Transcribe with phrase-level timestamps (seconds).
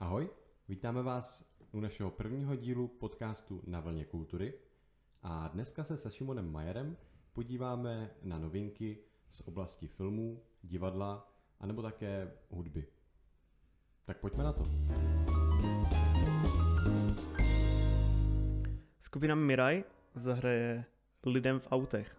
[0.00, 0.30] Ahoj,
[0.68, 4.54] vítáme vás u našeho prvního dílu podcastu Na vlně kultury
[5.22, 6.96] a dneska se se Šimonem Majerem
[7.32, 8.98] podíváme na novinky
[9.30, 12.86] z oblasti filmů, divadla a nebo také hudby.
[14.04, 14.62] Tak pojďme na to.
[18.98, 19.84] Skupina Mirai
[20.14, 20.84] zahraje
[21.26, 22.16] lidem v autech.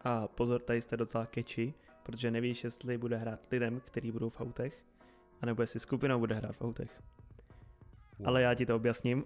[0.00, 4.40] A pozor, tady jste docela catchy, protože nevíš, jestli bude hrát lidem, který budou v
[4.40, 4.84] autech,
[5.42, 7.02] anebo jestli skupina bude hrát v autech.
[8.18, 8.28] Wow.
[8.28, 9.24] Ale já ti to objasním.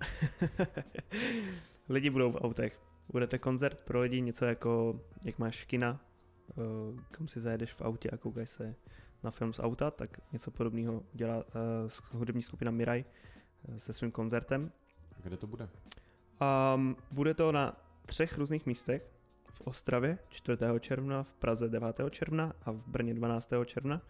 [1.89, 2.81] Lidi budou v autech.
[3.13, 6.01] Budete koncert pro lidi, něco jako, jak máš kina,
[6.51, 6.55] eh,
[7.11, 8.75] kam si zajedeš v autě a koukáš se
[9.23, 11.43] na film z auta, tak něco podobného dělá uh,
[12.11, 13.05] hudební skupina Mirai
[13.69, 14.73] uh, se svým koncertem.
[15.23, 15.69] Kde to bude?
[16.75, 17.77] Um, bude to na
[18.07, 19.11] třech různých místech.
[19.51, 20.59] V Ostravě 4.
[20.81, 22.01] června, v Praze 9.
[22.11, 23.51] června a v Brně 12.
[23.65, 24.03] června.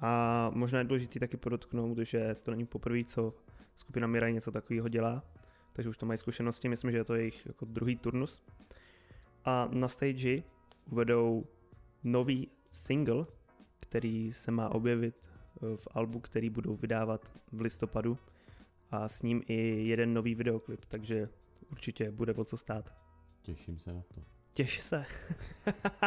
[0.00, 3.34] A možná je důležité taky podotknout, že to není poprvé, co
[3.74, 5.24] skupina Mirai něco takového dělá,
[5.72, 8.42] takže už to mají zkušenosti, myslím, že je to jejich jako druhý turnus.
[9.44, 10.42] A na stage
[10.90, 11.46] uvedou
[12.04, 13.26] nový single,
[13.80, 18.18] který se má objevit eh, v albu, který budou vydávat v listopadu
[18.90, 21.28] a s ním i jeden nový videoklip, takže
[21.70, 22.94] určitě bude o co stát.
[23.42, 24.22] Těším se na to.
[24.54, 25.04] Těš se.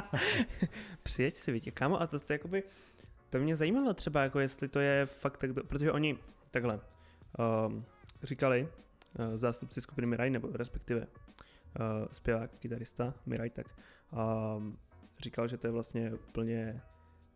[1.03, 2.63] Přijeď si, víte, kámo, a to, to jakoby,
[3.33, 6.17] to mě zajímalo třeba, jako jestli to je fakt tak, protože oni
[6.51, 6.79] takhle
[7.67, 7.85] um,
[8.23, 8.67] říkali,
[9.19, 11.05] uh, zástupci skupiny Mirai, nebo respektive uh,
[12.11, 13.67] zpěvák, kytarista Mirai, tak
[14.57, 14.77] um,
[15.19, 16.81] říkal, že to je vlastně úplně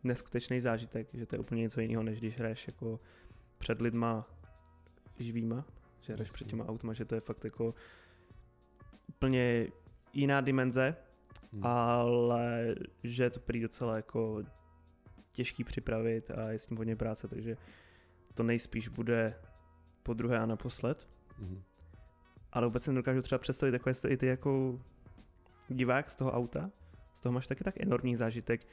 [0.04, 3.00] neskutečný zážitek, že to je úplně něco jiného, než když hraješ jako
[3.58, 4.28] před lidma
[5.18, 5.64] živýma,
[6.00, 7.74] že hraješ před těma autama, že to je fakt jako
[9.08, 9.68] úplně
[10.12, 10.96] jiná dimenze,
[11.52, 11.66] hmm.
[11.66, 14.42] ale že to prý docela jako
[15.38, 17.56] těžký připravit a je s tím hodně práce, takže
[18.34, 19.34] to nejspíš bude
[20.02, 21.08] po druhé a naposled.
[21.38, 21.62] Hmm.
[22.52, 24.80] Ale vůbec si nedokážu třeba představit takové i ty jako
[25.68, 26.70] divák z toho auta,
[27.14, 28.66] z toho máš taky tak enormní zážitek,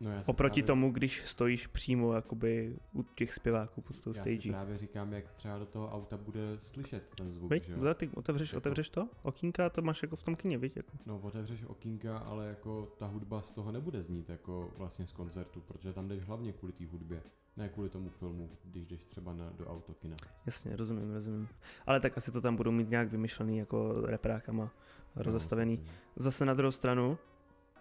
[0.00, 0.66] No Oproti právě...
[0.66, 4.30] tomu, když stojíš přímo jakoby u těch zpěváků pod tou stage.
[4.34, 7.94] Já si právě říkám, jak třeba do toho auta bude slyšet ten zvuk, Veď, že?
[7.94, 8.58] Ty otevřeš, jako...
[8.58, 9.08] otevřeš to?
[9.22, 10.76] Okýnka, to máš jako v tom kině, viď?
[10.76, 10.92] Jako.
[11.06, 15.60] No, otevřeš okýnka, ale jako ta hudba z toho nebude znít jako vlastně z koncertu,
[15.60, 17.22] protože tam jdeš hlavně kvůli té hudbě.
[17.56, 20.16] Ne kvůli tomu filmu, když jdeš třeba na, do autokina.
[20.46, 21.48] Jasně, rozumím, rozumím.
[21.86, 24.72] Ale tak asi to tam budou mít nějak vymyšlený jako reprákama
[25.16, 25.84] no, rozestavený.
[26.16, 27.18] Zase na druhou stranu,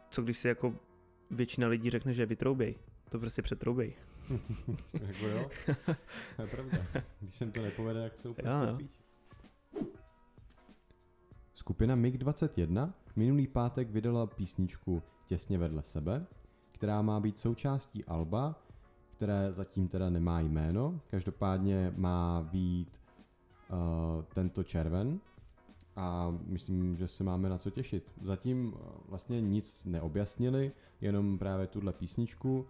[0.10, 0.76] co když si jako
[1.32, 2.76] většina lidí řekne, že vytroubej.
[3.10, 3.94] To prostě přetroubej.
[4.94, 5.50] jako jo,
[6.36, 6.78] to je pravda.
[7.20, 8.78] Když jsem to nepovede, jak se úplně jo,
[11.54, 16.26] Skupina MiG-21 minulý pátek vydala písničku Těsně vedle sebe,
[16.72, 18.64] která má být součástí Alba,
[19.12, 21.02] které zatím teda nemá jméno.
[21.08, 23.00] Každopádně má být
[23.70, 25.20] uh, tento červen
[26.00, 28.12] a myslím, že se máme na co těšit.
[28.22, 30.72] Zatím eh, vlastně nic neobjasnili,
[31.02, 32.68] jenom právě tuhle písničku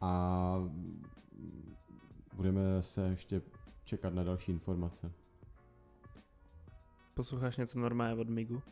[0.00, 0.54] a
[2.36, 3.42] budeme se ještě
[3.84, 5.12] čekat na další informace.
[7.14, 8.62] Posloucháš něco normálně od Migu?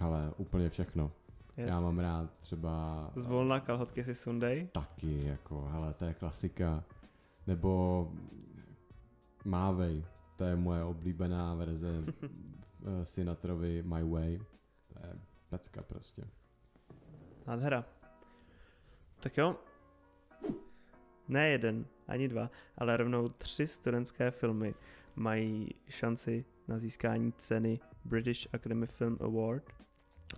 [0.00, 1.12] Ale úplně všechno.
[1.56, 1.68] Yes.
[1.68, 3.10] Já mám rád třeba...
[3.16, 4.68] Zvolna kalhotky si Sunday?
[4.72, 6.84] Taky, jako, hele, to je klasika.
[7.46, 8.12] Nebo
[9.44, 10.04] Mávej,
[10.36, 12.04] to je moje oblíbená verze
[13.02, 14.38] Sinatrovi My Way.
[14.92, 15.14] To je
[15.48, 16.24] pecka prostě.
[17.46, 17.84] Nádhera.
[19.20, 19.56] Tak jo.
[21.28, 24.74] Ne jeden, ani dva, ale rovnou tři studentské filmy
[25.16, 29.64] mají šanci na získání ceny British Academy Film Award.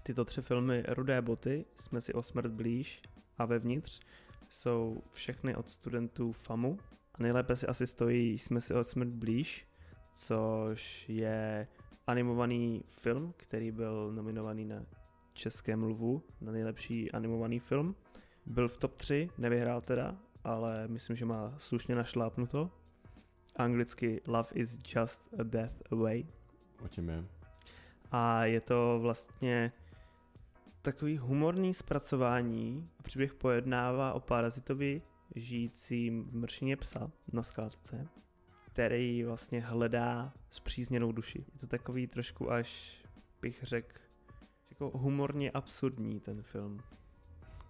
[0.02, 3.02] Tyto tři filmy Rudé boty, Jsme si o smrt blíž
[3.38, 4.00] a Vevnitř
[4.48, 6.78] jsou všechny od studentů FAMu.
[7.14, 9.66] A nejlépe si asi stojí Jsme si o smrt blíž,
[10.12, 11.68] což je
[12.10, 14.86] animovaný film, který byl nominovaný na
[15.32, 17.96] Českém lvu na nejlepší animovaný film.
[18.46, 22.70] Byl v top 3, nevyhrál teda, ale myslím, že má slušně našlápnuto.
[23.56, 26.26] Anglicky Love is just a death away.
[26.84, 27.24] O čem je?
[28.10, 29.72] A je to vlastně
[30.82, 32.90] takový humorný zpracování.
[33.02, 35.02] Příběh pojednává o parazitovi
[35.34, 38.08] žijícím v mršině psa na skládce
[38.72, 41.44] který vlastně hledá zpřízněnou duši.
[41.52, 43.00] Je to takový trošku až,
[43.42, 44.00] bych řekl,
[44.70, 46.80] jako humorně absurdní ten film.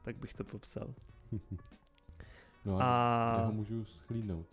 [0.05, 0.95] Tak bych to popsal.
[2.65, 4.47] no a, a ho můžu schlídnout.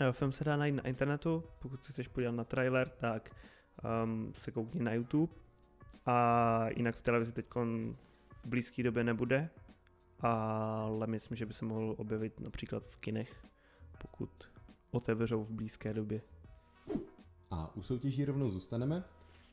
[0.00, 3.36] Eh, film se dá najít na internetu, pokud se chceš podívat na trailer, tak
[4.04, 5.32] um, se koukni na YouTube.
[6.06, 9.50] A jinak v televizi teď v blízké době nebude,
[10.20, 13.46] ale myslím, že by se mohl objevit například v kinech,
[13.98, 14.52] pokud
[14.92, 16.22] otevřou v blízké době.
[17.50, 19.04] A u soutěží rovnou zůstaneme,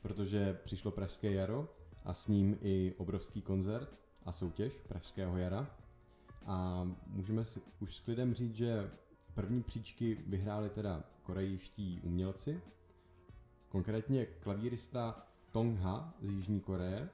[0.02, 1.68] protože přišlo Pražské jaro
[2.04, 5.70] a s ním i obrovský koncert a soutěž Pražského jara.
[6.46, 8.90] A můžeme si už s klidem říct, že
[9.34, 12.60] první příčky vyhráli teda korejští umělci,
[13.68, 17.08] konkrétně klavírista Tong Ha z Jižní Koreje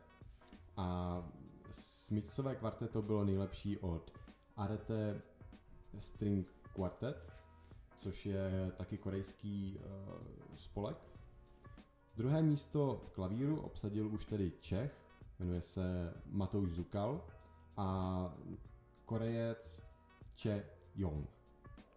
[0.76, 1.23] a
[1.70, 4.12] smyčcové kvarteto bylo nejlepší od
[4.56, 5.20] Arete
[5.99, 7.35] String Quartet,
[7.96, 10.96] což je taky korejský uh, spolek.
[12.16, 14.93] Druhé místo v klavíru obsadil už tedy Čech,
[15.38, 17.25] jmenuje se Matouš Zukal
[17.76, 18.34] a
[19.04, 19.82] Korejec
[20.37, 20.64] Che
[20.94, 21.28] Yong.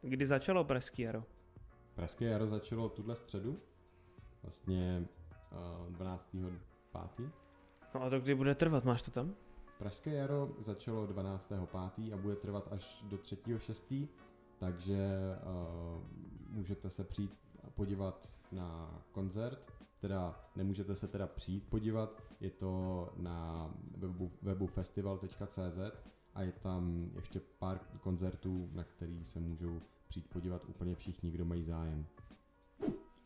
[0.02, 1.24] Kdy začalo Pražský jaro?
[1.96, 3.60] Pražské jaro začalo tuhle středu,
[4.44, 5.08] vlastně
[5.88, 6.36] uh, 12.
[7.16, 7.32] 5.
[7.96, 9.36] No a to kdy bude trvat, máš to tam?
[9.78, 11.48] Pražské jaro začalo 12.
[11.96, 12.14] 5.
[12.14, 13.38] a bude trvat až do 3.
[13.58, 13.94] 6.
[14.60, 15.10] Takže
[15.44, 16.04] uh,
[16.50, 17.38] můžete se přijít
[17.76, 19.74] podívat na koncert.
[20.00, 25.80] Teda nemůžete se teda přijít podívat, je to na webu, webu festival.cz
[26.36, 31.46] a je tam ještě pár koncertů, na který se můžou přijít podívat úplně všichni, kdo
[31.46, 32.06] mají zájem.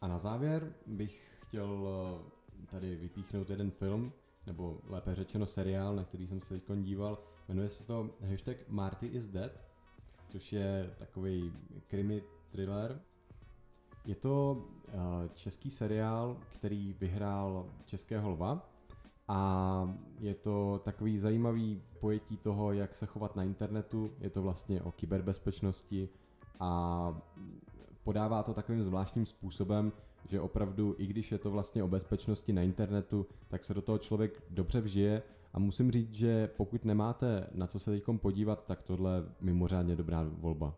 [0.02, 4.14] A na závěr bych chtěl eh, tady vypíchnout jeden film,
[4.48, 7.24] nebo lépe řečeno seriál, na který jsem se teď díval.
[7.48, 9.52] Jmenuje se to hashtag Marty is Dead,
[10.34, 11.54] což je takový
[11.88, 13.02] krimi thriller.
[14.06, 14.94] Je to uh,
[15.34, 18.70] český seriál, který vyhrál Českého lva
[19.28, 24.12] a je to takový zajímavý pojetí toho, jak se chovat na internetu.
[24.20, 26.10] Je to vlastně o kyberbezpečnosti
[26.60, 27.22] a
[28.04, 29.92] podává to takovým zvláštním způsobem,
[30.30, 33.98] že opravdu, i když je to vlastně o bezpečnosti na internetu, tak se do toho
[33.98, 35.24] člověk dobře vžije
[35.54, 39.96] a musím říct, že pokud nemáte na co se teď podívat, tak tohle je mimořádně
[39.96, 40.76] dobrá volba.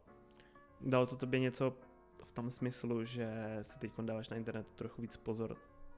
[0.81, 1.73] Dalo to tobě něco
[2.23, 5.57] v tom smyslu, že si teď dáváš na internetu trochu víc pozor,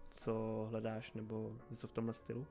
[0.09, 2.45] co hledáš nebo něco v tomhle stylu?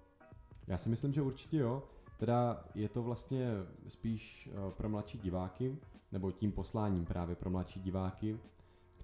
[0.67, 1.83] Já si myslím, že určitě jo.
[2.19, 3.51] Teda je to vlastně
[3.89, 5.79] spíš eh, pro mladší diváky,
[6.13, 8.39] nebo tím posláním právě pro mladší diváky,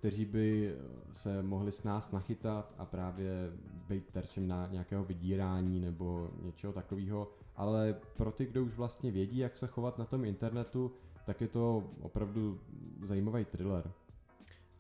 [0.03, 0.75] kteří by
[1.13, 3.53] se mohli s nás nachytat a právě
[3.89, 7.33] být terčem na nějakého vydírání nebo něčeho takového.
[7.57, 10.93] Ale pro ty, kdo už vlastně vědí, jak se chovat na tom internetu,
[11.27, 12.61] tak je to opravdu
[13.03, 13.93] zajímavý thriller.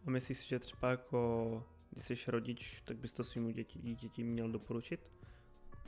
[0.06, 4.24] A myslíš si, že třeba jako, když jsi rodič, tak bys to svým děti, dítěti
[4.24, 5.00] měl doporučit?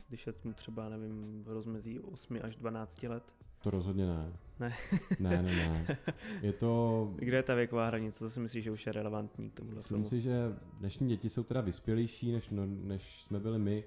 [0.08, 3.32] Když je mu třeba, nevím, v rozmezí 8 až 12 let?
[3.64, 4.32] To rozhodně ne.
[4.60, 4.72] Ne.
[5.20, 5.96] ne, ne, ne.
[6.42, 7.12] Je to...
[7.16, 8.18] Kde je ta věková hranice?
[8.18, 11.42] Co si myslíš, že už je relevantní k tomuhle Myslím si, že dnešní děti jsou
[11.42, 13.84] teda vyspělejší, než, no, než jsme byli my,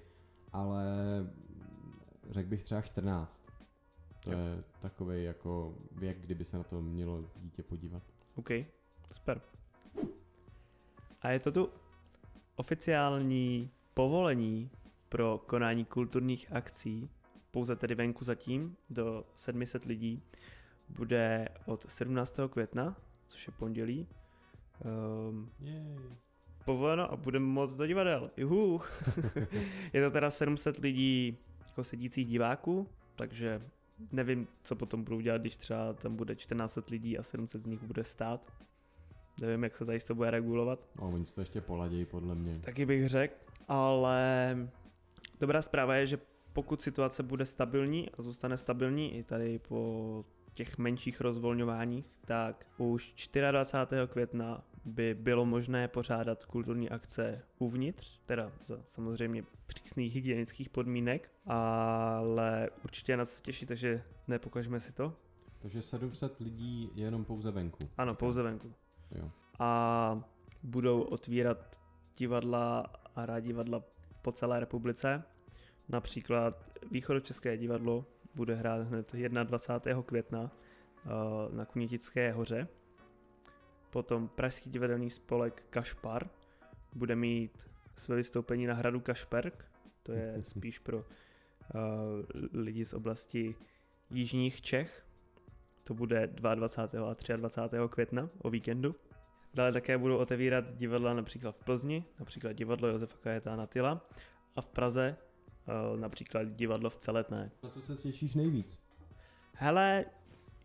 [0.54, 0.86] ale
[2.30, 3.44] řekl bych třeba 14.
[4.24, 4.38] To jo.
[4.38, 8.04] je takový jako věk, kdyby se na to mělo dítě podívat.
[8.36, 8.50] OK,
[9.14, 9.42] super.
[11.22, 11.70] A je to tu
[12.56, 14.70] oficiální povolení
[15.10, 17.10] pro konání kulturních akcí
[17.58, 20.22] pouze tedy venku zatím, do 700 lidí,
[20.90, 22.40] bude od 17.
[22.50, 24.08] května, což je pondělí.
[25.30, 25.50] Um,
[26.66, 28.32] povoleno a budeme moc do divadel.
[28.38, 28.82] Juhu.
[29.94, 31.38] je to teda 700 lidí
[31.68, 33.62] jako sedících diváků, takže
[34.12, 37.84] nevím, co potom budou dělat, když třeba tam bude 14 lidí a 700 z nich
[37.84, 38.54] bude stát.
[39.42, 40.80] Nevím, jak se tady to bude regulovat.
[41.02, 42.60] No, oni to ještě poladějí, podle mě.
[42.60, 43.36] Taky bych řekl,
[43.68, 44.58] ale
[45.40, 46.18] dobrá zpráva je, že
[46.58, 53.30] pokud situace bude stabilní a zůstane stabilní i tady po těch menších rozvolňováních, tak už
[53.52, 54.02] 24.
[54.08, 62.70] května by bylo možné pořádat kulturní akce uvnitř, teda za samozřejmě přísných hygienických podmínek, ale
[62.84, 65.14] určitě na co se těší, takže nepokažme si to.
[65.60, 67.90] Takže 700 lidí jenom pouze venku.
[67.98, 68.74] Ano, pouze venku.
[69.12, 69.32] Jo.
[69.60, 70.30] A
[70.64, 71.80] budou otvírat
[72.18, 72.80] divadla
[73.16, 73.84] a rád divadla
[74.22, 75.24] po celé republice
[75.90, 79.14] Například Východočeské divadlo bude hrát hned
[79.44, 80.04] 21.
[80.04, 80.52] května
[81.06, 81.10] eh,
[81.56, 82.68] na Kunitické hoře.
[83.90, 86.30] Potom Pražský divadelní spolek Kašpar
[86.96, 89.66] bude mít své vystoupení na hradu Kašperk,
[90.04, 91.04] to je spíš pro uh,
[92.54, 93.56] lidi z oblasti
[94.10, 95.06] jižních Čech.
[95.84, 97.12] To bude 22.
[97.12, 97.78] a 23.
[97.90, 98.96] května o víkendu.
[99.54, 104.10] Dále také budou otevírat divadla například v Plzni, například divadlo Josefa Kajetána Tyla
[104.56, 105.27] a v Praze Eh,
[105.96, 107.52] například divadlo v Celetné.
[107.64, 108.80] Na co se těšíš nejvíc?
[109.54, 110.06] Hele,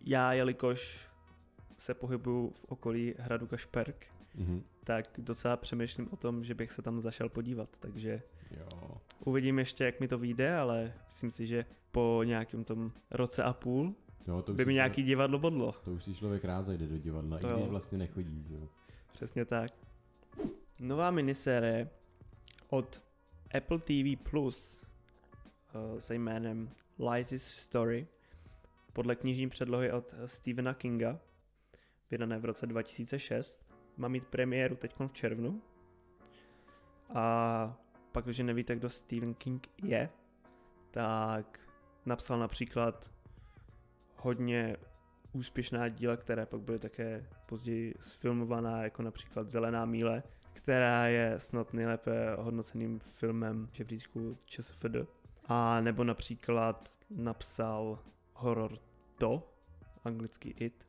[0.00, 1.08] já jelikož
[1.78, 4.06] se pohybuju v okolí hradu Kašperk,
[4.36, 4.62] mm-hmm.
[4.84, 8.90] tak docela přemýšlím o tom, že bych se tam zašel podívat, takže jo.
[9.24, 13.52] uvidím ještě, jak mi to vyjde, ale myslím si, že po nějakém tom roce a
[13.52, 13.94] půl
[14.26, 15.74] jo, to by mi nějaký člověk, divadlo bodlo.
[15.84, 17.70] To už si člověk rád zajde do divadla, to i když jo.
[17.70, 18.68] vlastně nechodí, jo.
[19.12, 19.70] Přesně tak.
[20.80, 21.90] Nová minisérie
[22.68, 23.02] od
[23.54, 24.81] Apple TV Plus
[25.98, 28.06] se jménem Lies Story
[28.92, 31.20] podle knižní předlohy od Stephena Kinga,
[32.10, 33.72] vydané v roce 2006.
[33.96, 35.62] Má mít premiéru teď v červnu.
[37.14, 37.76] A
[38.12, 40.08] pak, když nevíte, kdo Stephen King je,
[40.90, 41.60] tak
[42.06, 43.10] napsal například
[44.16, 44.76] hodně
[45.32, 51.72] úspěšná díla, které pak byly také později sfilmovaná, jako například Zelená míle, která je snad
[51.72, 55.21] nejlépe hodnoceným filmem žebříčku ČSFD.
[55.44, 57.98] A nebo například napsal
[58.34, 58.78] horor
[59.18, 59.52] To,
[60.04, 60.86] anglicky It,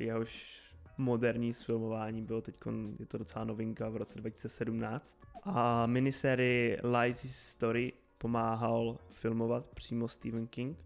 [0.00, 0.62] jehož
[0.98, 2.54] moderní sfilmování bylo teď,
[2.98, 5.20] je to docela novinka v roce 2017.
[5.42, 10.78] A minisérii Lies Story pomáhal filmovat přímo Stephen King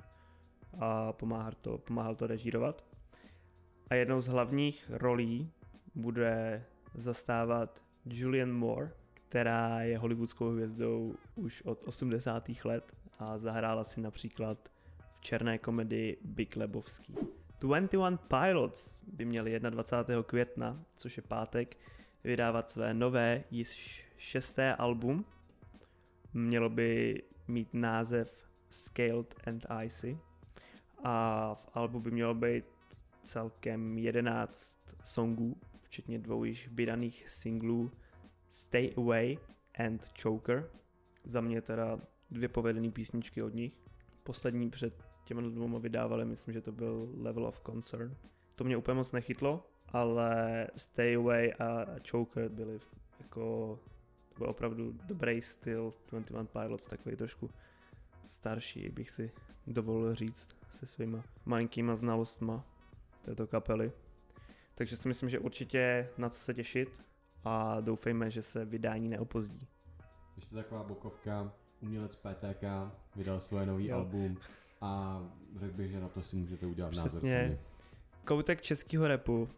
[0.80, 2.84] a pomáhal to, pomáhal to režírovat.
[3.90, 5.52] A jednou z hlavních rolí
[5.94, 6.64] bude
[6.94, 8.92] zastávat Julian Moore,
[9.30, 12.48] která je hollywoodskou hvězdou už od 80.
[12.64, 14.68] let a zahrála si například
[14.98, 17.14] v černé komedii Big Lebowski.
[17.60, 20.22] 21 Pilots by měli 21.
[20.22, 21.76] května, což je pátek,
[22.24, 25.24] vydávat své nové, již šesté album.
[26.32, 30.18] Mělo by mít název Scaled and Icy
[31.04, 32.64] a v albu by mělo být
[33.22, 37.90] celkem 11 songů, včetně dvou již vydaných singlů
[38.50, 39.38] Stay Away
[39.74, 40.70] and Choker.
[41.24, 43.72] Za mě teda dvě povedené písničky od nich.
[44.22, 48.16] Poslední před těmi dvěma vydávali, myslím, že to byl Level of Concern.
[48.54, 52.80] To mě úplně moc nechytlo, ale Stay Away a Choker byly
[53.20, 53.78] jako,
[54.28, 57.50] to byl opravdu dobrý styl 21 Pilots, takový trošku
[58.26, 59.30] starší, bych si
[59.66, 60.48] dovolil říct
[60.80, 62.64] se svýma malinkýma znalostma
[63.24, 63.92] této kapely.
[64.74, 66.88] Takže si myslím, že určitě na co se těšit
[67.44, 69.68] a doufejme, že se vydání neopozdí.
[70.36, 72.64] Ještě taková bokovka, umělec PTK
[73.16, 73.96] vydal svoje nový jo.
[73.96, 74.36] album
[74.80, 75.22] a
[75.56, 77.42] řekl bych, že na to si můžete udělat Přesně.
[77.42, 77.58] název
[78.24, 79.48] Koutek českého repu.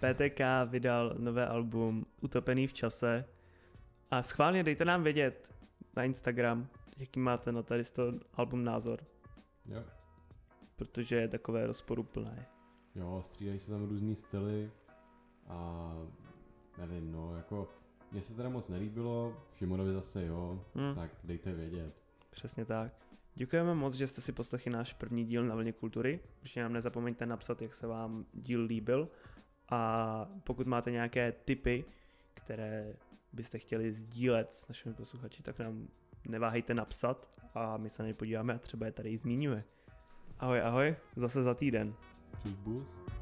[0.00, 3.24] PTK vydal nové album Utopený v čase
[4.10, 5.48] a schválně dejte nám vědět
[5.96, 9.00] na Instagram, jaký máte na tady to album názor.
[9.66, 9.84] Jo.
[10.76, 12.46] Protože je takové rozporuplné.
[12.94, 14.70] Jo, střídají se tam různý styly
[15.48, 15.92] a
[16.78, 17.68] nevím, no, jako
[18.12, 20.94] mně se teda moc nelíbilo, Šimonovi zase jo, hmm.
[20.94, 21.94] tak dejte vědět.
[22.30, 22.92] Přesně tak.
[23.34, 26.20] Děkujeme moc, že jste si poslechli náš první díl na vlně kultury.
[26.40, 29.08] Určitě nám nezapomeňte napsat, jak se vám díl líbil.
[29.70, 31.84] A pokud máte nějaké tipy,
[32.34, 32.94] které
[33.32, 35.88] byste chtěli sdílet s našimi posluchači, tak nám
[36.28, 39.64] neváhejte napsat a my se na ně podíváme a třeba je tady i zmíníme.
[40.38, 41.94] Ahoj, ahoj, zase za týden.
[42.38, 43.17] Tschüss, Bus.